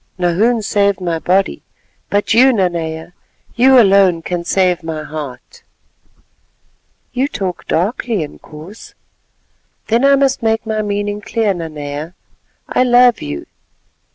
[0.17, 1.61] "Nahoon saved my body,
[2.09, 3.13] but you, Nanea,
[3.55, 5.61] you alone can save my heart."
[7.13, 8.95] "You talk darkly, Inkoos."
[9.89, 12.15] "Then I must make my meaning clear, Nanea.
[12.67, 13.45] I love you."